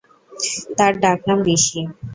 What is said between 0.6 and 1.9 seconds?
তার ডাক নাম ঋষি।